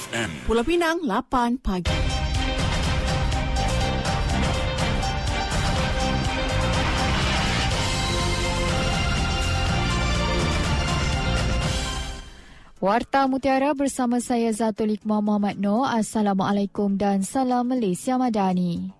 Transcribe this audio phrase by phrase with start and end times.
[0.00, 0.30] FM.
[0.48, 1.92] Pulau Pinang 8 pagi.
[12.80, 15.92] Warta Mutiara bersama saya Zatul Iqmah Muhammad Noor.
[15.92, 18.96] Assalamualaikum dan salam Malaysia Madani.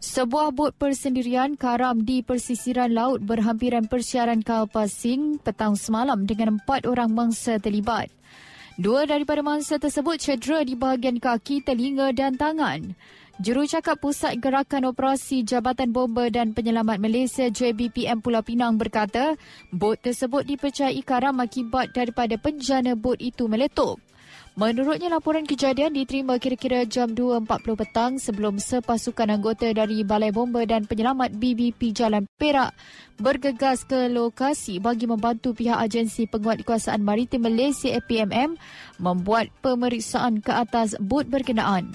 [0.00, 6.88] Sebuah bot persendirian karam di persisiran laut berhampiran persiaran kapal Pasing petang semalam dengan empat
[6.88, 8.08] orang mangsa terlibat.
[8.80, 12.96] Dua daripada mangsa tersebut cedera di bahagian kaki, telinga dan tangan.
[13.36, 19.36] Jurucakap Pusat Gerakan Operasi Jabatan Bomba dan Penyelamat Malaysia JBPM Pulau Pinang berkata,
[19.72, 24.00] bot tersebut dipercayai karam akibat daripada penjana bot itu meletup.
[24.52, 30.84] Menurutnya laporan kejadian diterima kira-kira jam 2.40 petang sebelum sepasukan anggota dari Balai Bomba dan
[30.84, 32.76] Penyelamat BBP Jalan Perak
[33.16, 38.60] bergegas ke lokasi bagi membantu pihak Agensi Penguatkuasaan Maritim Malaysia APMM
[39.00, 41.88] membuat pemeriksaan ke atas bot berkenaan.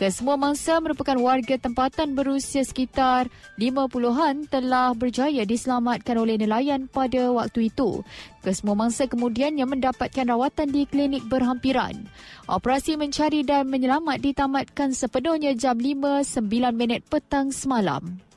[0.00, 3.28] Kesemua mangsa merupakan warga tempatan berusia sekitar
[3.60, 8.00] 50-an telah berjaya diselamatkan oleh nelayan pada waktu itu.
[8.40, 12.08] Kesemua mangsa kemudian yang mendapatkan rawatan di klinik berhampiran.
[12.48, 18.31] Operasi mencari dan menyelamat ditamatkan sepenuhnya jam 5.09 minit petang semalam.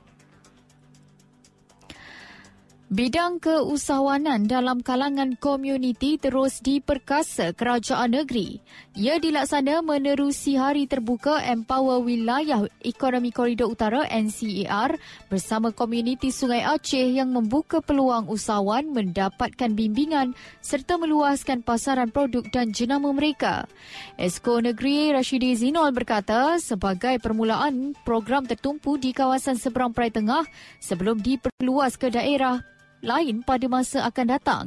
[2.86, 8.62] Bidang keusahawanan dalam kalangan komuniti terus diperkasa kerajaan negeri.
[8.94, 15.02] Ia dilaksana menerusi Hari Terbuka Empower Wilayah Ekonomi Koridor Utara NCER
[15.34, 22.70] bersama komuniti Sungai Aceh yang membuka peluang usahawan mendapatkan bimbingan serta meluaskan pasaran produk dan
[22.70, 23.66] jenama mereka.
[24.14, 30.46] Esko Negeri Rashidi Zinol berkata sebagai permulaan program tertumpu di kawasan seberang Perai Tengah
[30.78, 34.66] sebelum diperluas ke daerah lain pada masa akan datang.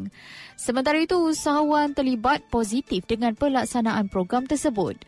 [0.59, 4.99] Sementara itu, usahawan terlibat positif dengan pelaksanaan program tersebut.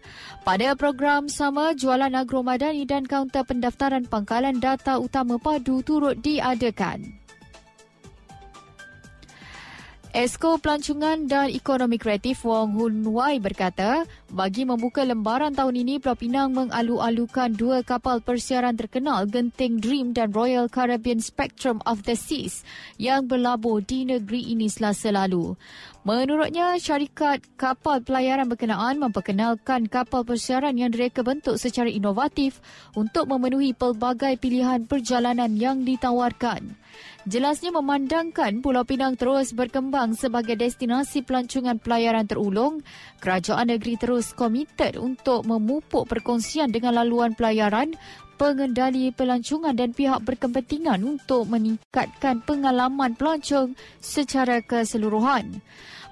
[0.46, 7.20] Pada program sama, jualan agromadani dan kaunter pendaftaran pangkalan data utama padu turut diadakan.
[10.10, 16.14] Esko Pelancongan dan Ekonomi Kreatif Wong Hun Wai berkata, bagi membuka lembaran tahun ini, Pulau
[16.14, 22.62] Pinang mengalu-alukan dua kapal persiaran terkenal Genting Dream dan Royal Caribbean Spectrum of the Seas
[22.94, 25.58] yang berlabuh di negeri ini selasa lalu.
[26.06, 32.62] Menurutnya, syarikat kapal pelayaran berkenaan memperkenalkan kapal persiaran yang direka bentuk secara inovatif
[32.96, 36.78] untuk memenuhi pelbagai pilihan perjalanan yang ditawarkan.
[37.28, 42.80] Jelasnya memandangkan Pulau Pinang terus berkembang sebagai destinasi pelancongan pelayaran terulung,
[43.20, 47.96] kerajaan negeri terus komited untuk memupuk perkongsian dengan laluan pelayaran,
[48.40, 55.60] pengendali pelancongan dan pihak berkepentingan untuk meningkatkan pengalaman pelancong secara keseluruhan.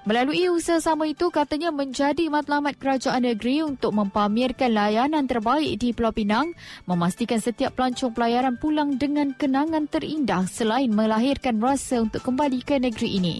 [0.09, 6.09] Melalui usaha sama itu, katanya menjadi matlamat kerajaan negeri untuk mempamerkan layanan terbaik di Pulau
[6.09, 6.57] Pinang,
[6.89, 13.21] memastikan setiap pelancong pelayaran pulang dengan kenangan terindah selain melahirkan rasa untuk kembali ke negeri
[13.21, 13.35] ini.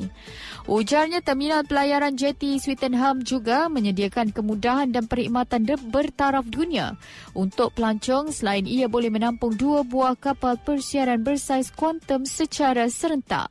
[0.69, 6.93] Ujarnya terminal pelayaran JT Swettenham juga menyediakan kemudahan dan perkhidmatan bertaraf dunia
[7.33, 13.49] untuk pelancong selain ia boleh menampung dua buah kapal persiaran bersaiz kuantum secara serentak.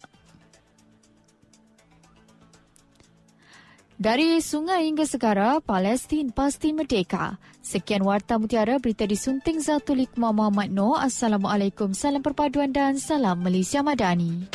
[3.99, 7.35] Dari sungai hingga segara, Palestin pasti merdeka.
[7.59, 11.03] Sekian Warta Mutiara, berita disunting Zatulik Muhammad Noor.
[11.03, 14.47] Assalamualaikum, salam perpaduan dan salam Malaysia Madani.